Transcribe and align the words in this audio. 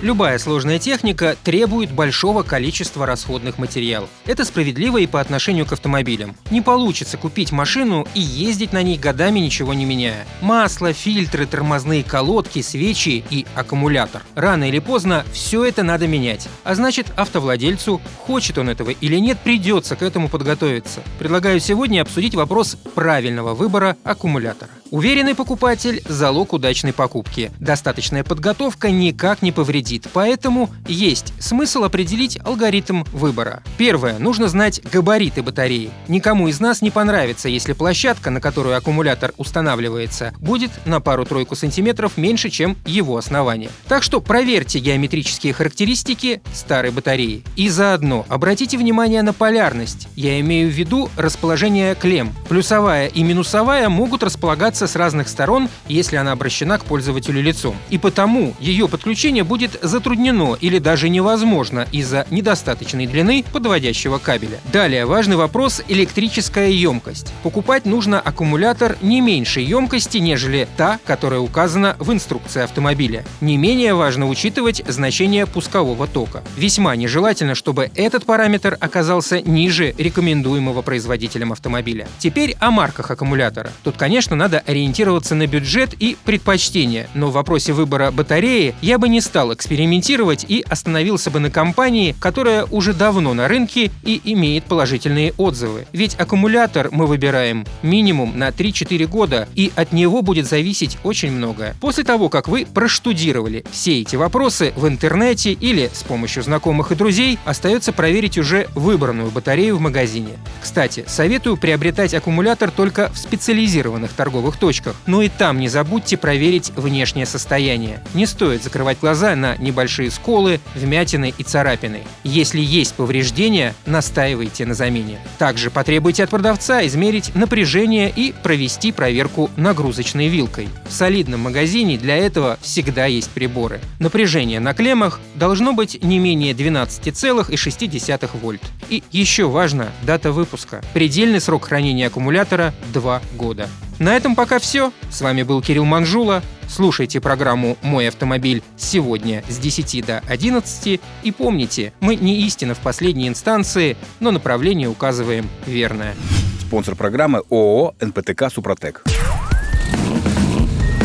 Любая 0.00 0.38
сложная 0.38 0.78
техника 0.78 1.36
требует 1.42 1.90
большого 1.90 2.44
количества 2.44 3.04
расходных 3.04 3.58
материалов. 3.58 4.08
Это 4.26 4.44
справедливо 4.44 4.98
и 4.98 5.08
по 5.08 5.20
отношению 5.20 5.66
к 5.66 5.72
автомобилям. 5.72 6.36
Не 6.52 6.60
получится 6.60 7.16
купить 7.16 7.50
машину 7.50 8.06
и 8.14 8.20
ездить 8.20 8.72
на 8.72 8.80
ней 8.84 8.96
годами 8.96 9.40
ничего 9.40 9.74
не 9.74 9.84
меняя. 9.84 10.24
Масло, 10.40 10.92
фильтры, 10.92 11.46
тормозные 11.46 12.04
колодки, 12.04 12.62
свечи 12.62 13.24
и 13.28 13.44
аккумулятор. 13.56 14.22
Рано 14.36 14.68
или 14.68 14.78
поздно 14.78 15.24
все 15.32 15.64
это 15.64 15.82
надо 15.82 16.06
менять. 16.06 16.48
А 16.62 16.76
значит, 16.76 17.08
автовладельцу, 17.16 18.00
хочет 18.24 18.56
он 18.58 18.68
этого 18.68 18.90
или 18.90 19.16
нет, 19.16 19.40
придется 19.42 19.96
к 19.96 20.02
этому 20.02 20.28
подготовиться. 20.28 21.02
Предлагаю 21.18 21.58
сегодня 21.58 22.02
обсудить 22.02 22.36
вопрос 22.36 22.76
правильного 22.94 23.54
выбора 23.54 23.96
аккумулятора. 24.04 24.70
Уверенный 24.90 25.34
покупатель– 25.34 26.02
залог 26.08 26.54
удачной 26.54 26.94
покупки. 26.94 27.50
Достаточная 27.60 28.24
подготовка 28.24 28.90
никак 28.90 29.42
не 29.42 29.52
повредит, 29.52 30.06
поэтому 30.14 30.70
есть 30.86 31.34
смысл 31.38 31.84
определить 31.84 32.38
алгоритм 32.42 33.04
выбора. 33.12 33.62
Первое. 33.76 34.18
Нужно 34.18 34.48
знать 34.48 34.80
габариты 34.90 35.42
батареи. 35.42 35.90
Никому 36.08 36.48
из 36.48 36.58
нас 36.58 36.80
не 36.80 36.90
понравится, 36.90 37.50
если 37.50 37.74
площадка, 37.74 38.30
на 38.30 38.40
которую 38.40 38.78
аккумулятор 38.78 39.34
устанавливается, 39.36 40.32
будет 40.38 40.70
на 40.86 41.00
пару-тройку 41.00 41.54
сантиметров 41.54 42.16
меньше, 42.16 42.48
чем 42.48 42.76
его 42.86 43.18
основание. 43.18 43.70
Так 43.88 44.02
что 44.02 44.22
проверьте 44.22 44.78
геометрические 44.78 45.52
характеристики 45.52 46.40
старой 46.54 46.92
батареи. 46.92 47.44
И 47.56 47.68
заодно 47.68 48.24
обратите 48.28 48.78
внимание 48.78 49.20
на 49.20 49.34
полярность. 49.34 50.08
Я 50.16 50.40
имею 50.40 50.70
в 50.70 50.72
виду 50.72 51.10
расположение 51.18 51.94
клем. 51.94 52.32
Плюсовая 52.48 53.08
и 53.08 53.22
минусовая 53.22 53.90
могут 53.90 54.22
располагаться 54.22 54.77
с 54.86 54.96
разных 54.96 55.28
сторон, 55.28 55.68
если 55.88 56.16
она 56.16 56.32
обращена 56.32 56.78
к 56.78 56.84
пользователю 56.84 57.42
лицом. 57.42 57.76
И 57.90 57.98
потому 57.98 58.54
ее 58.60 58.88
подключение 58.88 59.44
будет 59.44 59.78
затруднено 59.82 60.56
или 60.60 60.78
даже 60.78 61.08
невозможно 61.08 61.86
из-за 61.92 62.26
недостаточной 62.30 63.06
длины 63.06 63.44
подводящего 63.52 64.18
кабеля. 64.18 64.60
Далее 64.72 65.06
важный 65.06 65.36
вопрос– 65.36 65.82
электрическая 65.88 66.68
емкость. 66.68 67.32
Покупать 67.42 67.84
нужно 67.84 68.20
аккумулятор 68.20 68.96
не 69.02 69.20
меньшей 69.20 69.64
емкости, 69.64 70.18
нежели 70.18 70.68
та, 70.76 70.98
которая 71.04 71.40
указана 71.40 71.96
в 71.98 72.12
инструкции 72.12 72.62
автомобиля. 72.62 73.24
Не 73.40 73.56
менее 73.56 73.94
важно 73.94 74.28
учитывать 74.28 74.82
значение 74.86 75.46
пускового 75.46 76.06
тока. 76.06 76.42
Весьма 76.56 76.94
нежелательно, 76.96 77.54
чтобы 77.54 77.90
этот 77.94 78.24
параметр 78.24 78.76
оказался 78.80 79.40
ниже 79.40 79.94
рекомендуемого 79.96 80.82
производителем 80.82 81.52
автомобиля. 81.52 82.06
Теперь 82.18 82.56
о 82.60 82.70
марках 82.70 83.10
аккумулятора. 83.10 83.70
Тут, 83.84 83.96
конечно, 83.96 84.36
надо 84.36 84.62
ориентироваться 84.68 85.34
на 85.34 85.46
бюджет 85.46 85.94
и 85.94 86.16
предпочтения, 86.24 87.08
но 87.14 87.30
в 87.30 87.32
вопросе 87.32 87.72
выбора 87.72 88.10
батареи 88.10 88.74
я 88.82 88.98
бы 88.98 89.08
не 89.08 89.22
стал 89.22 89.54
экспериментировать 89.54 90.44
и 90.46 90.62
остановился 90.68 91.30
бы 91.30 91.40
на 91.40 91.50
компании, 91.50 92.14
которая 92.20 92.66
уже 92.66 92.92
давно 92.92 93.32
на 93.32 93.48
рынке 93.48 93.90
и 94.04 94.20
имеет 94.24 94.64
положительные 94.64 95.32
отзывы. 95.38 95.86
Ведь 95.92 96.14
аккумулятор 96.20 96.90
мы 96.92 97.06
выбираем 97.06 97.66
минимум 97.82 98.38
на 98.38 98.48
3-4 98.48 99.06
года, 99.06 99.48
и 99.54 99.72
от 99.74 99.92
него 99.92 100.20
будет 100.20 100.46
зависеть 100.46 100.98
очень 101.02 101.32
многое. 101.32 101.74
После 101.80 102.04
того, 102.04 102.28
как 102.28 102.46
вы 102.46 102.66
проштудировали 102.66 103.64
все 103.70 104.02
эти 104.02 104.16
вопросы 104.16 104.74
в 104.76 104.86
интернете 104.86 105.52
или 105.52 105.90
с 105.90 106.02
помощью 106.02 106.42
знакомых 106.42 106.92
и 106.92 106.94
друзей, 106.94 107.38
остается 107.46 107.92
проверить 107.92 108.36
уже 108.36 108.68
выбранную 108.74 109.30
батарею 109.30 109.78
в 109.78 109.80
магазине. 109.80 110.32
Кстати, 110.60 111.04
советую 111.06 111.56
приобретать 111.56 112.12
аккумулятор 112.12 112.70
только 112.70 113.10
в 113.14 113.18
специализированных 113.18 114.12
торговых 114.12 114.57
точках, 114.58 114.96
но 115.06 115.22
и 115.22 115.28
там 115.28 115.58
не 115.58 115.68
забудьте 115.68 116.16
проверить 116.16 116.72
внешнее 116.76 117.26
состояние. 117.26 118.02
Не 118.14 118.26
стоит 118.26 118.62
закрывать 118.62 118.98
глаза 119.00 119.34
на 119.36 119.56
небольшие 119.56 120.10
сколы, 120.10 120.60
вмятины 120.74 121.32
и 121.36 121.42
царапины. 121.42 122.02
Если 122.24 122.60
есть 122.60 122.94
повреждения, 122.94 123.74
настаивайте 123.86 124.66
на 124.66 124.74
замене. 124.74 125.18
Также 125.38 125.70
потребуйте 125.70 126.24
от 126.24 126.30
продавца 126.30 126.86
измерить 126.86 127.34
напряжение 127.34 128.12
и 128.14 128.34
провести 128.42 128.92
проверку 128.92 129.50
нагрузочной 129.56 130.28
вилкой. 130.28 130.68
В 130.88 130.92
солидном 130.92 131.40
магазине 131.40 131.96
для 131.96 132.16
этого 132.16 132.58
всегда 132.60 133.06
есть 133.06 133.30
приборы. 133.30 133.80
Напряжение 133.98 134.60
на 134.60 134.74
клеммах 134.74 135.20
должно 135.34 135.72
быть 135.72 136.02
не 136.02 136.18
менее 136.18 136.52
12,6 136.52 138.30
вольт. 138.40 138.62
И 138.88 139.02
еще 139.12 139.48
важно– 139.48 139.90
дата 140.02 140.32
выпуска. 140.32 140.82
Предельный 140.94 141.40
срок 141.40 141.66
хранения 141.66 142.08
аккумулятора– 142.08 142.74
2 142.92 143.22
года. 143.36 143.68
На 143.98 144.16
этом 144.16 144.36
пока 144.36 144.58
все. 144.58 144.92
С 145.10 145.20
вами 145.20 145.42
был 145.42 145.60
Кирилл 145.60 145.84
Манжула. 145.84 146.42
Слушайте 146.68 147.20
программу 147.20 147.76
«Мой 147.82 148.08
автомобиль» 148.08 148.62
сегодня 148.76 149.42
с 149.48 149.58
10 149.58 150.06
до 150.06 150.22
11. 150.28 151.00
И 151.22 151.32
помните, 151.32 151.92
мы 152.00 152.14
не 152.14 152.42
истина 152.42 152.74
в 152.74 152.78
последней 152.78 153.26
инстанции, 153.26 153.96
но 154.20 154.30
направление 154.30 154.88
указываем 154.88 155.48
верное. 155.66 156.14
Спонсор 156.60 156.94
программы 156.94 157.42
ООО 157.50 157.94
«НПТК 158.00 158.50
Супротек». 158.50 159.02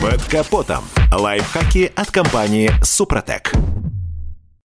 Под 0.00 0.22
капотом. 0.24 0.84
Лайфхаки 1.10 1.90
от 1.96 2.10
компании 2.10 2.70
«Супротек». 2.84 3.52